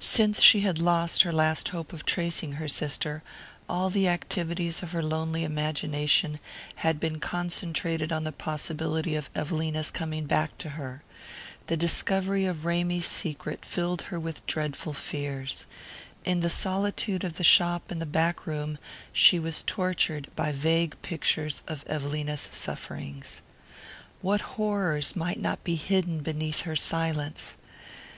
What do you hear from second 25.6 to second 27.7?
be hidden beneath her silence?